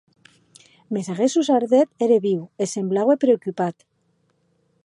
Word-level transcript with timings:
Mès 0.97 1.09
aguest 1.15 1.37
ossardet 1.43 2.03
ère 2.07 2.17
viu, 2.25 2.41
e 2.63 2.71
semblaue 2.75 3.19
preocupat. 3.25 3.75